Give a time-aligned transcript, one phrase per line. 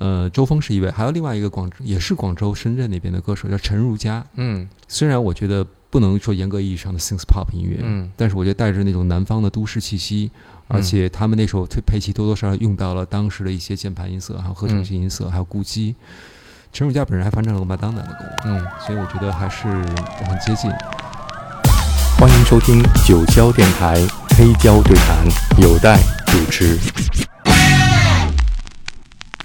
[0.00, 4.24] 呃，周峰是一位，还有另外一个广也是广州、深圳那边的歌手叫陈如佳。
[4.36, 10.30] 嗯虽然我觉得不能说严格意义上的 synth pop 音乐，嗯但是我觉得带着那种南方的都市气息，
[10.68, 15.94] 而且他们那首配器多多少少用到了当时的一些键盘音色，还有合成器音色，还有鼓机。
[16.72, 20.70] 陈汝佳本人还翻唱了麦当娜的歌，嗯，所以我觉得还是很接近。
[22.18, 23.96] 欢迎收听九霄电台
[24.30, 25.26] 黑胶对谈，
[25.60, 26.78] 有待主持。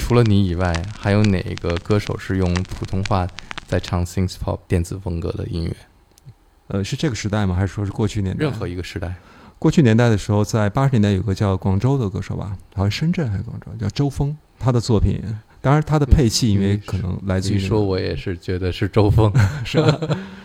[0.07, 3.27] 除了你以外，还有哪个歌手是用普通话
[3.65, 5.75] 在唱 synth pop 电子风格的音乐？
[6.67, 7.55] 呃，是这个时代吗？
[7.55, 8.43] 还是说是过去年代？
[8.43, 9.15] 任何一个时代。
[9.57, 15.19] 过去年代的时候，在八十年代有个叫广州的歌手吧，好像深圳还是广州，叫周峰，他的作品，
[15.59, 19.33] 当然他的配器因为可能来自于据说我也是觉得是周峰，
[19.65, 19.99] 是吧？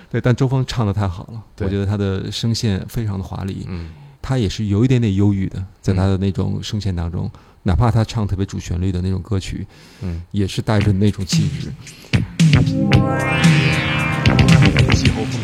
[0.08, 3.90] 对，但周峰唱的太好了，我觉得他的声线非常的华丽，嗯
[4.22, 7.30] 他也是有一点点忧郁的，在他的那种声线当中，
[7.62, 9.66] 哪怕他唱特别主旋律的那种歌曲，
[10.02, 11.72] 嗯，也是带着那种气质。
[14.94, 15.40] 季候风。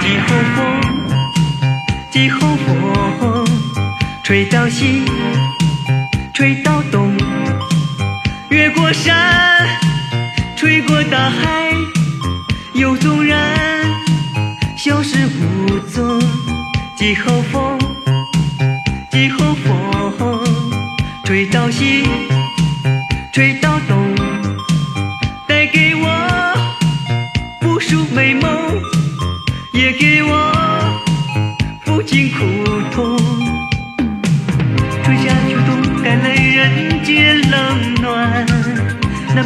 [0.00, 0.80] 季候风，
[2.10, 2.56] 季候
[3.18, 3.44] 风，
[4.22, 5.02] 吹到西，
[6.32, 7.16] 吹到东，
[8.50, 9.66] 越过山，
[10.64, 11.74] 吹过大海，
[12.72, 13.38] 又纵然
[14.78, 16.18] 消失无踪。
[16.96, 17.78] 季候风，
[19.10, 19.54] 季候
[20.16, 20.42] 风，
[21.26, 22.02] 吹到西，
[23.30, 24.16] 吹到东，
[25.46, 26.08] 带给我
[27.60, 28.50] 无数美梦。
[29.74, 30.50] 也给我
[31.84, 32.38] 不尽苦
[32.90, 33.13] 痛。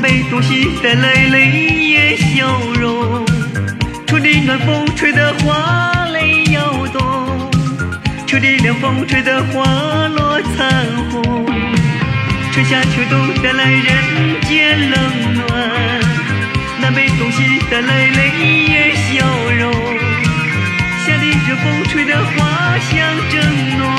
[0.00, 1.50] 南北东西带来泪
[1.90, 3.26] 眼笑容。
[4.06, 7.50] 春的暖风吹得花蕾摇动，
[8.24, 11.44] 秋的凉风吹得花落残红。
[12.52, 15.00] 春夏秋冬带来人间冷
[15.34, 15.48] 暖，
[16.80, 19.26] 南北东西带来泪眼笑
[19.58, 19.72] 容。
[21.04, 23.42] 夏的热风吹得花香正
[23.78, 23.90] 浓，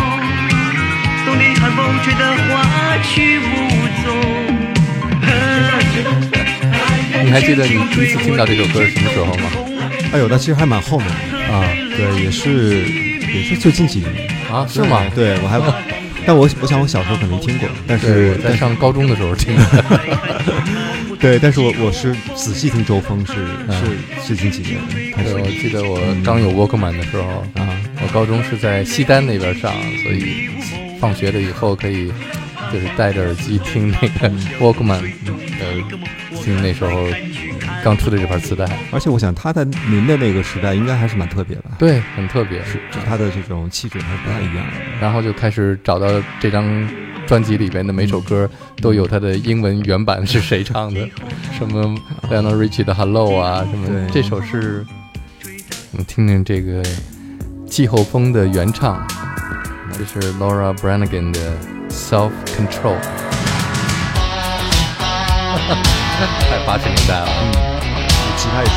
[1.25, 3.67] 冬的寒风吹得花去无
[4.05, 4.78] 踪。
[7.23, 9.49] 你还记得你第一次听到这首歌是什么时候吗？
[10.11, 11.63] 哎呦，那其实还蛮后面的啊，
[11.95, 12.83] 对，也是
[13.33, 14.11] 也是最近几年
[14.51, 15.03] 啊，是吗？
[15.13, 15.59] 对我还，
[16.25, 19.61] 但我我想我小时候可能没听过，但是在上高中的时候听的。
[21.19, 24.79] 对，但是我我是仔细听周峰是是最近几年
[25.13, 25.33] 开始。
[25.33, 27.67] 对，我记得我刚有 Walkman 的时候啊，
[28.01, 30.47] 我高中是在西单那边上，所以
[30.99, 32.09] 放学了以后可以
[32.71, 35.11] 就是戴着耳机听那个 Walkman，
[35.59, 37.07] 呃，听那时候
[37.83, 38.65] 刚出的这盘磁带。
[38.91, 44.73] 而且我想他在您的那个时代应该还是蛮特别的，对，很特别，是就他的这种气质还是不太一样的。
[45.01, 46.07] 然后就开始找到
[46.39, 46.87] 这张。
[47.27, 48.49] 专辑里边的每首歌
[48.81, 51.07] 都有他的英文原版是谁唱的，
[51.55, 54.83] 什么 Lionel Richie 的 Hello 啊，什么这首是，
[55.91, 56.83] 我们听听这个
[57.67, 59.05] 气候风的原唱，
[59.93, 61.55] 这是 Laura Branigan 的
[61.89, 62.95] Self Control，
[66.49, 67.51] 太八十年代了，嗯，
[68.37, 68.73] 吉他也出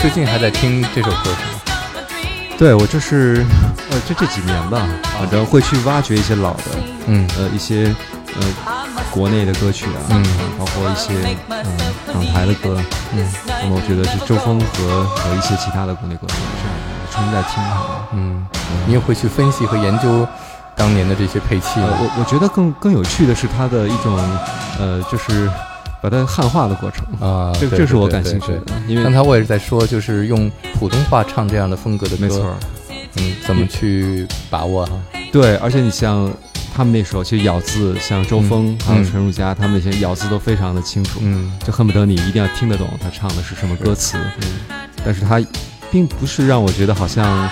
[0.00, 1.60] 最近还在听这首歌是吗？
[2.56, 3.44] 对我就是
[3.90, 4.86] 呃就这几年吧，
[5.18, 6.62] 反正会去挖掘一些老的，
[7.06, 7.94] 嗯呃一些
[8.40, 8.46] 呃
[9.10, 10.24] 国内的歌曲啊，嗯
[10.58, 11.64] 包括一些呃
[12.12, 12.80] 港台的歌，
[13.12, 13.28] 嗯
[13.62, 17.86] 那么我觉得是周峰和和一些其他的国内歌手，是重新在听他们。
[18.12, 18.46] 嗯，
[18.86, 20.26] 你也会去分析和研究
[20.76, 21.96] 当年的这些配器呃，吗？
[22.00, 24.16] 我我觉得更更有趣的是它的一种
[24.78, 25.50] 呃，就是
[26.02, 32.56] 把它汉化的过程，啊，这对这是我感兴趣的，因为刚才我也是在说，就是用普通话唱这样的风格的歌，没错，
[33.16, 34.90] 嗯，怎么去把握啊？
[35.32, 36.32] 对，而且你像
[36.74, 41.52] 他们那时候，其实咬字，像周峰、嗯还有陈汝佳，他们那些咬字都非常的清楚，嗯。
[41.64, 44.16] 就恨不得你一定要听得懂他唱的是什么歌词。
[44.40, 45.40] 嗯但是他
[45.92, 47.48] 并不是让我觉得好像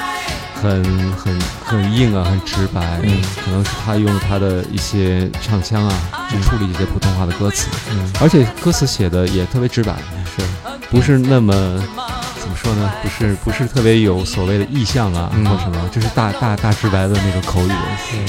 [0.60, 0.82] 很
[1.12, 3.00] 很很硬啊，很直白。
[3.02, 5.94] 嗯可能是他用他的一些唱腔啊，
[6.30, 9.94] 去处理一些普通话的歌词，嗯，而且歌词写的也特别直白，
[10.36, 10.42] 是，
[10.90, 11.52] 不是那么
[12.40, 12.92] 怎么说呢？
[13.02, 17.70] 不是不是特别有所谓的意象啊，嗯或什么，就是大大大直白的那种口语。
[18.14, 18.26] 嗯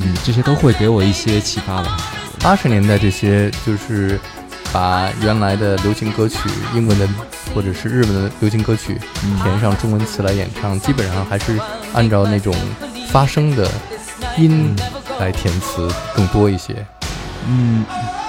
[0.00, 1.96] 嗯，这些都会给我一些启发吧。
[2.40, 4.18] 八十年代这些就是
[4.72, 6.38] 把原来的流行歌曲、
[6.74, 7.06] 英文的
[7.54, 9.38] 或者是日文的流行歌曲嗯。
[9.42, 11.58] 填上中文词来演唱，基本上还是
[11.92, 12.54] 按照那种
[13.08, 13.70] 发声的
[14.38, 14.74] 音
[15.20, 16.74] 来填词更多一些。
[17.48, 17.84] 嗯，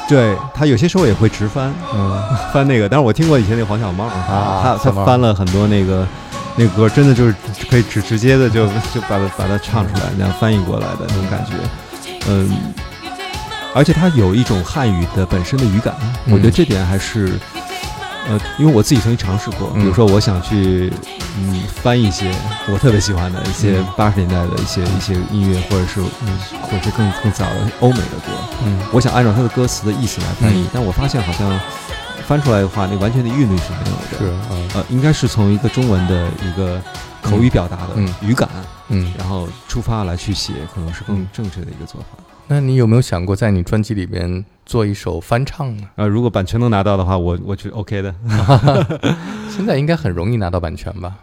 [0.08, 2.22] 对他有些时候也会直翻嗯。
[2.52, 6.06] 翻那个，但是我听过以前那黄小猫啊他他翻了很多那个
[6.56, 7.36] 那个歌，真的就是
[7.70, 11.54] 可以直直接的就就把它把它唱出来，那样翻译过来的那种感觉，
[12.28, 12.52] 嗯，
[13.74, 17.40] 而且它有一种汉语的本身的语感，我觉得这点还是。
[18.26, 20.90] 呃，因为我自己曾经尝试过，比如嗯说我想去，
[21.38, 22.34] 嗯，翻译一些
[22.72, 23.88] 我特别喜欢的一些嗯。
[23.98, 28.32] 八十年代的一些一些音乐，或者是嗯，或者是更更早的欧美的歌，
[28.64, 28.80] 嗯。
[28.94, 30.68] 我想按照它的歌词的意思来翻译，嗯。
[30.74, 31.60] 但我发现好像
[32.26, 34.18] 翻出来的话，那完全的韵律是没有的。
[34.18, 34.70] 是嗯。
[34.76, 36.82] 呃，应该是从一个中文的一个
[37.22, 38.16] 口语表达的嗯。
[38.22, 38.48] 语感，
[38.88, 39.14] 嗯。
[39.18, 41.28] 然后出发来去写，可能是更嗯。
[41.34, 42.24] 正确的一个做法。
[42.48, 45.84] 那你有没有想过在你专辑里边做一首翻唱呢？
[45.96, 48.14] 呃，如果版权能拿到的话，我我觉得 OK 的。
[49.50, 51.16] 现在应该很容易拿到版权吧？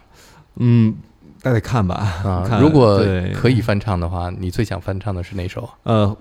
[0.57, 0.95] 嗯，
[1.41, 1.95] 大家看吧。
[2.23, 3.03] 啊， 如果
[3.33, 6.15] 可以翻唱的话，你最想翻唱的是哪首呃。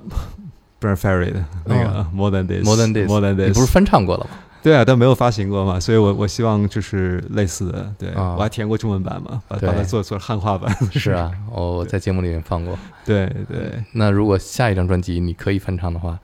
[0.79, 4.31] b r a n Ferry 的那个哦 More Than This，？More Than This，More Than 你 This，不是翻唱过了吗？
[4.63, 10.75] 对啊，但没有发行过嘛，所以我我希望就是类似的，对、啊我还填过中文版嘛，把把它做做汉化版。
[10.93, 12.79] 是啊， 我我在节目里面放过。
[13.05, 16.19] 对对，那如果下一张专辑你可以翻唱的话，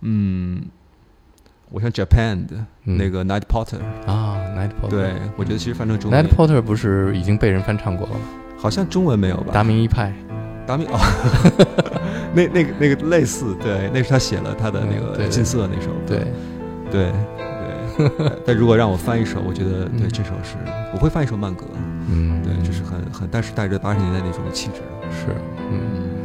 [0.00, 0.62] 嗯，
[1.70, 8.20] 我像 Japan 的、嗯那个 Night Porter，啊，Night Porter，对我觉得其实翻成中文，Night Porter 不是已经被人翻唱过了吗？
[8.58, 9.52] 好像中文没有吧？
[9.52, 10.12] 达明一派，
[10.66, 10.98] 达明哦，
[12.34, 16.26] 那那个那个类似，对，那是他写了他的那个金色那首歌，对，对
[16.90, 18.32] 对对。
[18.44, 20.56] 但如果让我翻一首，我觉得对嗯这首是
[20.92, 21.64] 我会翻一首慢歌，
[22.08, 24.80] 嗯，对，就是很很，但是带着八十年代那种气质。
[25.10, 25.34] 是，
[25.70, 26.17] 嗯。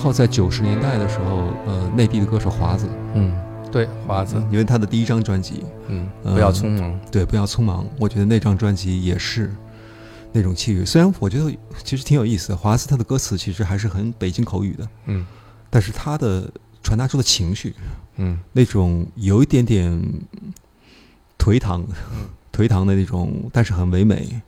[0.00, 3.36] 后在九十年代的时候，呃，内地的歌手华子，嗯，
[3.70, 9.52] 对，华子，因为他的第一张专辑，嗯，呃不要匆忙，对，不要匆忙，我觉得那张专辑也是
[10.32, 10.86] 那种气质。
[10.86, 11.54] 虽然我觉得
[11.84, 15.26] 其实挺有意思的，华子他的歌词其实还是很北京口语的，嗯
[15.68, 16.50] 但是他的
[16.82, 17.74] 传达出的情绪，
[18.16, 20.02] 嗯那种有一点点
[21.38, 21.84] 颓唐、
[22.52, 24.40] 颓唐的那种，但是很唯美。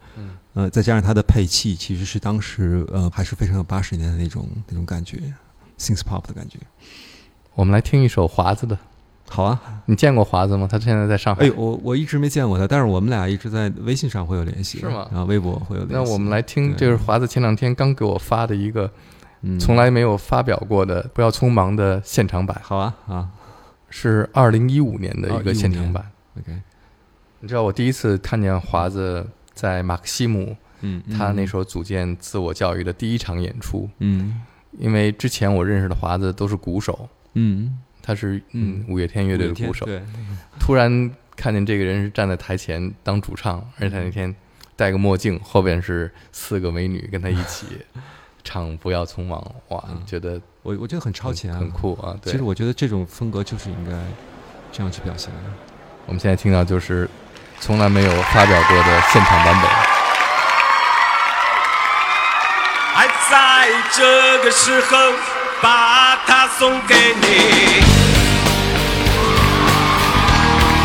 [0.55, 5.19] 嗯呃，再加上它的配器，其实是当时呃还是非常有八十年代那种那种感觉
[5.79, 6.59] ，synth pop 的感觉。
[7.55, 8.79] 我们来听一首华子的。
[9.29, 10.69] 好啊，你见过华子吗？
[10.71, 11.47] 他现在在上海。
[11.47, 16.05] 哎，我我一直没见过他，但是我们俩一直在微信上会有联系，是吗然后微博会有联系。
[16.05, 18.91] 那我们来听，对这是华子前两天刚给我发的一个
[19.41, 23.29] 嗯从来没有发表过的《不要匆忙》的现场版，好啊啊
[23.89, 26.05] 是二零一五年的一哦个现场版。
[26.39, 26.61] ，OK。
[27.41, 31.19] 你知道我第一次看见华子在马克西姆，嗯，嗯。
[31.19, 34.41] 他那时候组建自我教育的第一场演出，嗯。
[34.79, 37.79] 因为之前我认识的华子都是鼓手，嗯。
[38.03, 38.81] 他是嗯。
[38.81, 40.03] 嗯五月天乐队的鼓手，对，
[40.59, 44.35] 突然看见这个人是站在台前当主唱，而且他那天
[44.75, 47.67] 戴个墨镜，后边是四个美女跟他一起
[48.45, 49.41] 唱《不要匆忙》，
[49.75, 50.03] 哇，嗯。
[50.05, 52.19] 觉得我我觉得很超前啊，很酷啊！
[52.21, 53.93] 对其实我觉得这种风格就是应该
[54.73, 55.31] 这样去表现。
[56.07, 57.09] 我们现在听到就是
[57.65, 59.71] 从来没有发表过的现场版本。
[62.97, 64.99] 爱在这个时候
[65.61, 67.85] 把它送给你。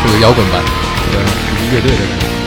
[0.04, 0.62] 这个摇滚版，
[1.10, 1.20] 对，
[1.58, 2.37] 是乐队的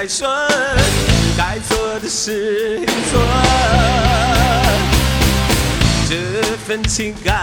[0.00, 0.28] 不必再说。
[1.36, 3.20] 该做的事做，
[6.08, 6.14] 这
[6.66, 7.39] 份情感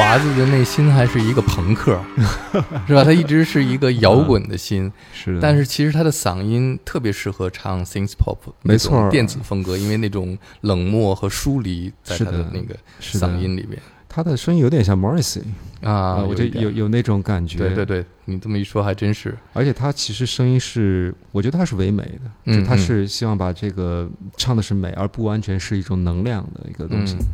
[0.00, 2.00] 华子的内心还是一个朋克，
[2.88, 3.04] 是吧？
[3.04, 15.42] 他一直是一个摇滚的心，是的，但是其实他的嗓音特别适合唱 synth pop，没错电子风格，因为那种冷漠和疏离在他的那个嗓音里面他的声音有点像 Morrissey
[15.82, 16.16] 啊。
[16.16, 17.58] 我觉得有有那种感觉。
[17.58, 19.36] 对对对，你这么一说还真是。
[19.52, 24.08] 而且他其实声音是，我觉得他是唯美的，嗯就他是希望把这个
[24.38, 27.14] 唱的是美，而不完全是一种能量的一个东西。
[27.14, 27.26] 嗯，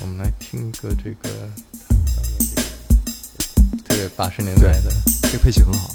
[0.00, 1.28] 我们来听一个这个
[3.84, 4.90] 这个八十年代的，
[5.22, 5.90] 这个配器很好。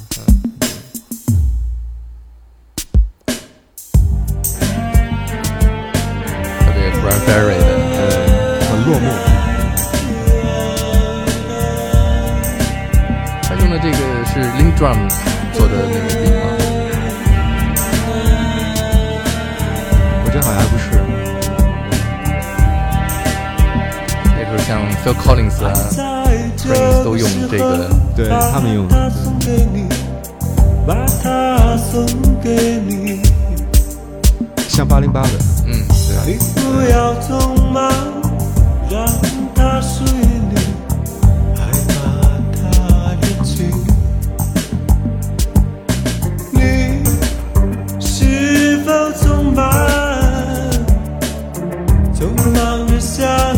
[6.60, 7.66] 特别 Brian Ferry 的，
[8.70, 9.08] 很落寞。
[13.44, 15.10] 他用的这个是 Link Drum
[15.54, 16.39] 做的那个
[25.04, 25.72] Phil Collins 啊
[26.58, 29.12] ，Prince 都用这个，对他们用的
[30.86, 32.06] 把它送
[32.42, 33.22] 给你，
[34.68, 35.30] 像八零八的，
[35.66, 35.86] 嗯，
[36.26, 37.90] 你不要匆忙，
[38.90, 39.08] 让
[39.56, 40.56] 它属于你，
[41.56, 41.94] 害怕
[42.56, 42.62] 它
[43.22, 43.72] 远去。
[46.52, 46.60] 你
[48.02, 48.78] 是
[49.56, 49.60] 忙，
[52.14, 52.20] 匆
[52.54, 53.18] 忙着想象。
[53.18, 53.49] 我觉得他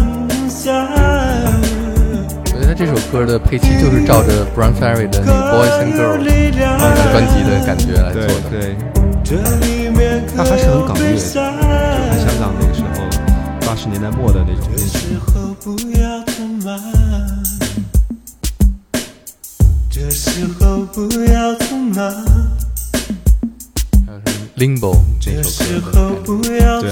[2.81, 6.17] 这首歌的配器就是照着 Brown Ferry 的那个 Boys and Girls
[6.57, 8.49] 那张专辑的感觉来做的。
[8.49, 8.75] 对，
[9.23, 11.53] 这里面可他还是很港乐，就伤。
[11.53, 12.95] 很香港那个时候
[13.67, 15.13] 八十年代末的那种这编曲时。
[15.19, 16.75] 候不要匆忙，
[19.91, 22.11] 这时候不要匆忙，
[24.07, 25.91] 还有什么 Limbo 这这首时歌
[26.81, 26.89] 的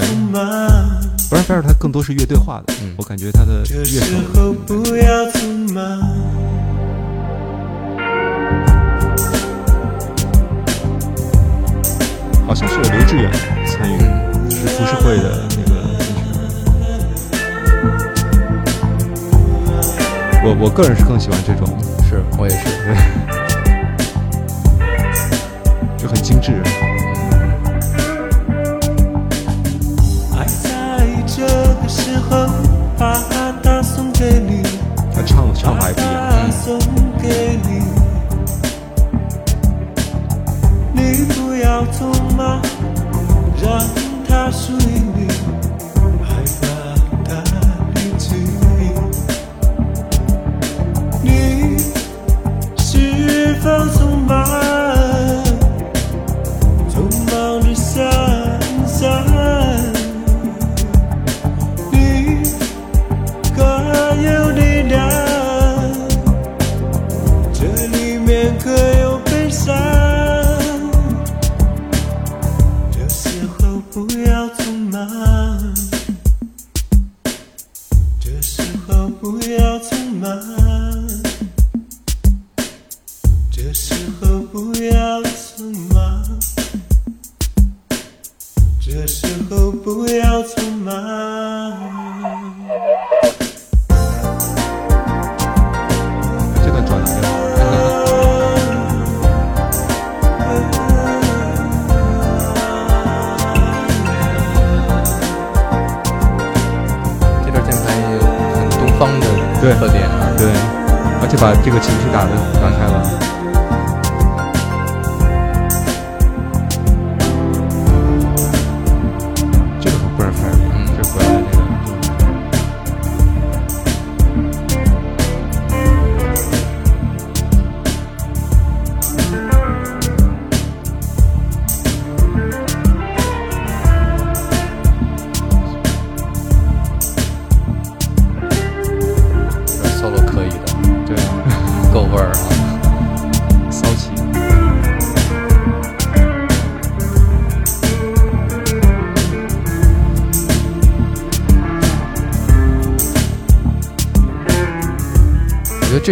[1.30, 1.36] 候感觉。
[1.36, 6.00] 不要匆忙，Brian Ferry 他更多是乐队化的，嗯我感觉他的乐这时手候不要匆忙。
[12.46, 13.30] 好像是有刘志远
[13.64, 13.98] 参与，
[14.50, 15.70] 是浮世绘的那个。
[20.42, 21.68] 我我个人是更喜欢这种，
[22.08, 22.66] 是我也是。
[80.22, 80.59] 要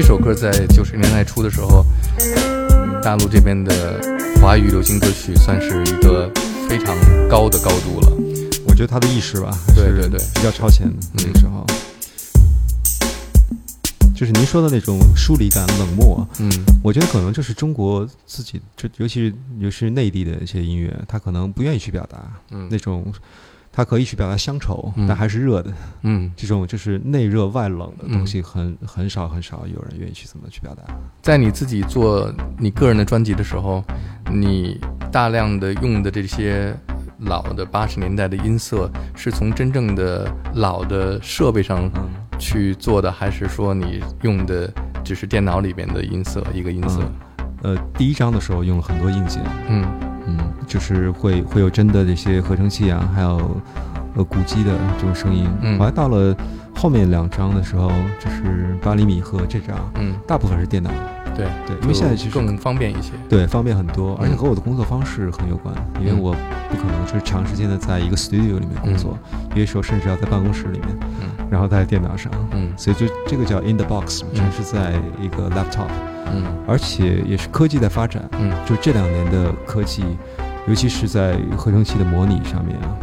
[0.01, 1.85] 这首歌在九十年代初的时候，
[3.03, 4.01] 大陆这边的
[4.41, 6.33] 华语流行歌曲算是一个
[6.69, 6.97] 非常
[7.29, 8.13] 高的高度了。
[8.69, 11.67] 我觉得他的意识吧，对对对比较超前的那个时候。
[14.15, 16.49] 就是您说的那种疏离感、冷漠，嗯
[16.81, 22.19] 我觉得可能就是中国自己，这尤其是尤其是内地的一些音乐，他可能不愿意去表达
[22.53, 23.13] 嗯那种，
[23.79, 25.07] 他可以去表达乡愁，嗯。
[25.07, 25.73] 但还是热的。
[26.03, 30.83] 嗯，这种就是内热外冷的东西很，很少很少有人愿意去这么去表达。
[31.23, 33.85] 在你自己做你个人的专辑的时候，
[34.33, 34.81] 你
[35.13, 36.77] 大量的用的这些
[37.21, 42.11] 老的八十年代的音色，是从真正的老的设备上嗯。
[42.37, 44.69] 去做的，还是说你用的
[45.05, 47.01] 只是电脑里边的音色一个音色？
[47.63, 49.85] 呃，第一章的时候用了很多硬件，嗯
[50.29, 53.61] 嗯，就是会会有真的这些合成器啊，还有
[54.15, 55.49] 呃鼓机的这种声音。
[55.63, 55.79] 嗯。
[55.79, 56.37] 后来到了
[56.75, 60.91] 后面两张的时候，就是八厘米和这张，嗯，大部分是电脑，
[61.35, 63.13] 对对，因为现在其实就更方便一些。
[63.29, 64.37] 对方便很多，而且嗯。
[64.37, 66.21] 和我的工作方式很有关，因为嗯。
[66.21, 66.33] 我
[66.69, 69.19] 不可能就是长时间的在一个 studio 里面工作，
[69.51, 70.89] 有些时候甚至要在办公室里面，
[71.21, 71.47] 嗯。
[71.51, 72.71] 然后在电脑上，嗯。
[72.77, 74.35] 所以就这个叫 in the box，嗯。
[74.35, 75.89] 全是在一个 laptop，
[76.35, 76.45] 嗯。
[76.67, 78.53] 而且也是科技在发展，嗯。
[78.67, 80.05] 就这两年的科技，
[80.67, 82.97] 尤其是在合成器的模拟上面啊，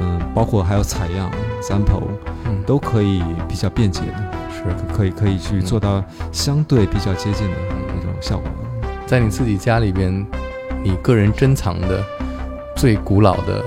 [0.00, 1.30] 嗯，包括还有采样、
[1.62, 2.08] sample，
[2.46, 4.62] 嗯，都可以比较便捷的，是。
[4.86, 7.76] 可可以可以去做到相对比较接近的嗯。
[7.96, 8.50] 那种效果。
[9.06, 10.26] 在你自己家里边，
[10.82, 12.02] 你个人珍藏的
[12.76, 13.62] 最古老的、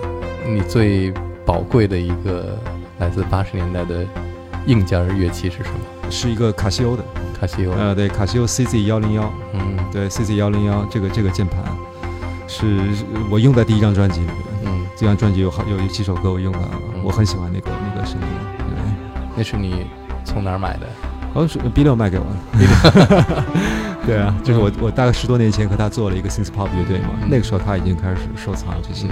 [0.47, 1.13] 你最
[1.45, 2.57] 宝贵的一个
[2.97, 4.03] 来自八十年代的
[4.65, 6.09] 硬件乐器是什么？
[6.09, 7.03] 是一个卡西欧的，
[7.39, 7.71] 卡西欧。
[7.71, 11.63] 呃，对，卡西欧 CZ 幺零幺，嗯对，CZ 幺零幺这个这个键盘，
[12.47, 14.35] 是是我用在第一张专辑里面。
[14.65, 18.27] 嗯这张专辑有好有有几首歌我用到了，嗯我很喜欢那个那个声音。
[18.57, 19.85] 对，那是你
[20.23, 20.87] 从哪儿买的？
[21.33, 23.43] 哦，是 B 六卖给我的。
[24.07, 29.07] 对啊，就是我我大概十多年前和他做了一个 synth pop 乐队嘛，嗯那个时候他已经开始收藏这些。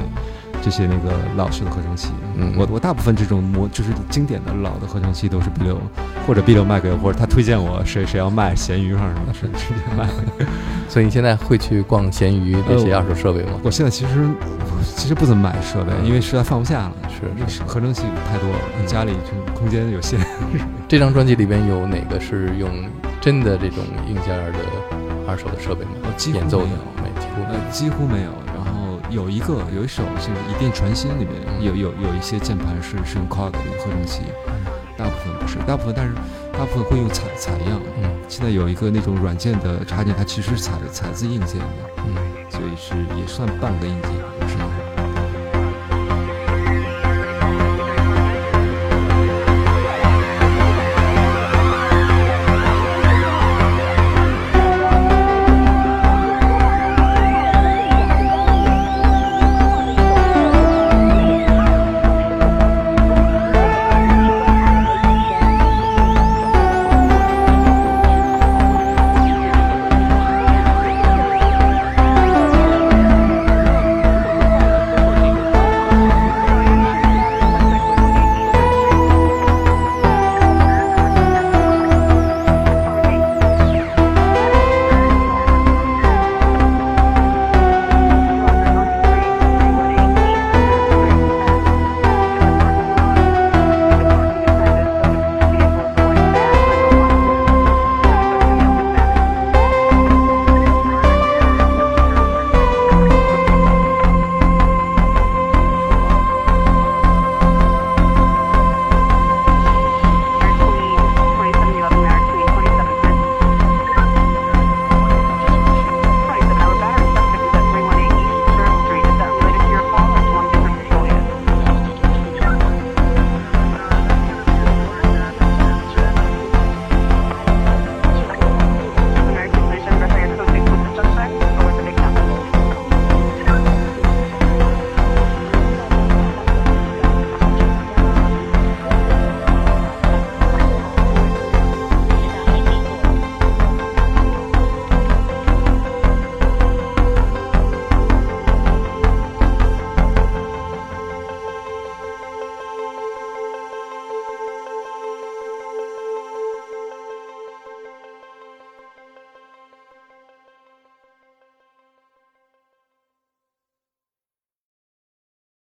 [0.63, 5.77] 这些那个老式的合成器，嗯我我大部分这种模就是经典的老的合成器都是 B 六，
[6.25, 10.07] 或者 B 六卖给我，或者他推荐我谁谁要卖，闲鱼上什么的是直接卖。
[10.87, 13.59] 所以你现在会去逛闲鱼那些二手设备吗？
[13.61, 14.25] 我现在其实
[14.95, 20.17] 其实不怎么买设备，嗯因为实在放不下了，是那合成器太多了，家里就空间有限。
[20.87, 22.69] 这张专辑里边有哪个是用
[23.19, 24.59] 真的这种硬件的
[25.27, 25.91] 二手的设备吗？
[26.03, 28.21] 呃几乎演奏的没有没几乎没呃有。，几乎没
[29.13, 29.33] 有。
[29.33, 34.21] 一个有一首就是《一电传心》里面嗯有有有一些键盘是是用 Cog 的合成器，
[34.95, 36.13] 大部分不是，大部分但是
[36.53, 37.81] 大部分会用采采样。
[37.97, 41.65] 嗯现在有一个那种软件的插件，它其实是采采自硬件的，
[42.05, 42.15] 嗯，
[42.49, 44.11] 所以是也算半个硬件。